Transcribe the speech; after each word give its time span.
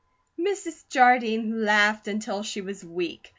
Mrs. 0.39 0.87
Jardine 0.89 1.63
laughed 1.63 2.07
until 2.07 2.41
she 2.41 2.59
was 2.59 2.83
weak. 2.83 3.29